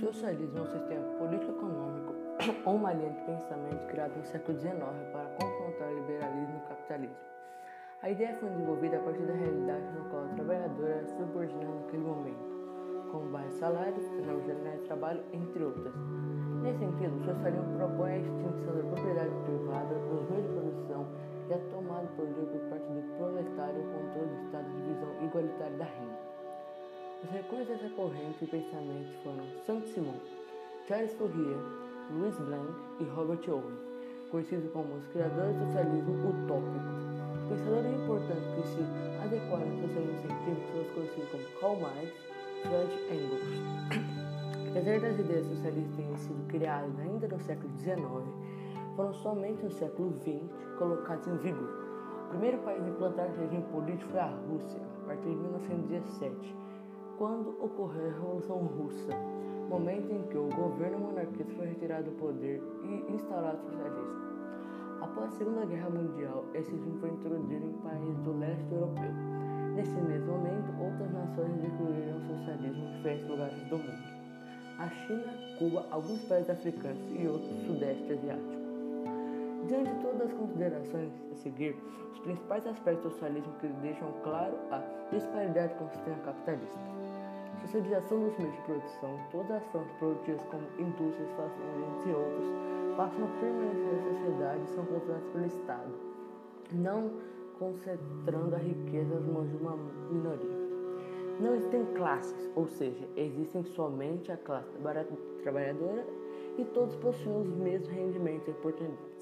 [0.00, 2.14] socialismo é um sistema político-econômico
[2.64, 4.74] ou uma linha de pensamento criada no século XIX
[5.12, 7.16] para confrontar o liberalismo e o capitalismo.
[8.02, 12.02] A ideia foi desenvolvida a partir da realidade no qual o trabalhador era subordinado naquele
[12.04, 14.04] momento, com baixos salários,
[14.46, 15.94] jornais de trabalho, entre outras.
[16.62, 21.06] Nesse sentido, o socialismo propõe a extinção da propriedade privada dos meios de produção
[21.48, 22.26] e a tomada por
[22.68, 26.25] parte do proletário o controle do Estado de divisão igualitária da renda.
[27.24, 30.20] Os recursos dessa corrente de pensamento foram Saint-Simon,
[30.86, 31.56] Charles Fourier,
[32.10, 33.78] Louis Blanc e Robert Owen,
[34.30, 37.06] conhecidos como os criadores do socialismo utópico.
[37.48, 38.80] Pensadores importantes que se
[39.24, 42.12] adequaram ao socialismo científico os conhecidos como Karl Marx
[42.54, 44.68] e Fred Engels.
[44.76, 47.96] Apesar das ideias socialistas terem sido criadas ainda no século XIX,
[48.94, 50.42] foram somente no século XX
[50.78, 51.86] colocadas em vigor.
[52.26, 56.65] O primeiro país a implantar regime político foi a Rússia, a partir de 1917,
[57.18, 59.12] quando ocorreu a Revolução Russa,
[59.68, 64.26] momento em que o governo monarquista foi retirado do poder e instalado o socialismo.
[65.00, 69.10] Após a Segunda Guerra Mundial, esse regime foi introduzido em países do leste europeu.
[69.74, 74.16] Nesse mesmo momento, outras nações incluíram o socialismo em diferentes lugares do mundo.
[74.78, 78.66] A China, Cuba, alguns países africanos e outros sudeste asiático.
[79.66, 81.76] Diante de todas as considerações a seguir,
[82.12, 87.05] os principais aspectos do socialismo que deixam claro a disparidade com o sistema capitalista.
[87.66, 92.46] Socialização dos meios de produção, todas as formas produtivas como indústrias, fazendas e outros,
[92.96, 95.92] passam a permanecer na sociedade e são controladas pelo Estado,
[96.70, 97.10] não
[97.58, 99.76] concentrando a riqueza nas mãos de uma
[100.08, 100.56] minoria.
[101.40, 104.70] Não existem classes, ou seja, existem somente a classe
[105.42, 106.06] trabalhadora
[106.56, 109.15] e todos possuem os mesmos rendimentos e oportunidades.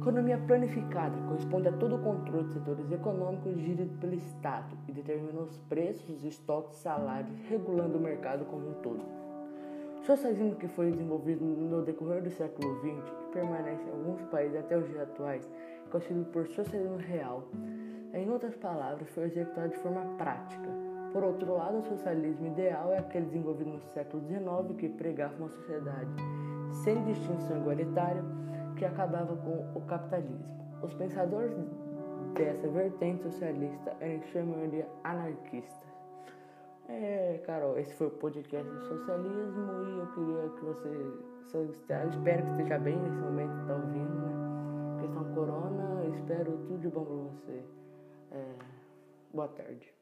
[0.00, 5.40] Economia planificada corresponde a todo o controle de setores econômicos gerido pelo Estado e determina
[5.40, 9.02] os preços, os estoques, salários, regulando o mercado como um todo.
[10.04, 14.76] Socialismo que foi desenvolvido no decorrer do século XX e permanece em alguns países até
[14.76, 15.50] os dias atuais,
[15.86, 17.48] é conhecido por socialismo real.
[18.12, 20.68] Em outras palavras, foi executado de forma prática.
[21.14, 25.48] Por outro lado, o socialismo ideal é aquele desenvolvido no século XIX que pregava uma
[25.48, 26.10] sociedade
[26.84, 28.22] sem distinção igualitária
[28.76, 30.44] que acabava com o capitalismo.
[30.82, 31.56] Os pensadores
[32.34, 35.94] dessa vertente socialista em sua maioria anarquistas.
[36.88, 41.34] É, Carol, esse foi o podcast do socialismo e eu queria que você.
[42.10, 45.00] Espero que esteja bem nesse momento que está ouvindo, né?
[45.00, 47.64] Questão corona, espero tudo de bom para você.
[48.32, 48.54] É,
[49.32, 49.94] boa tarde.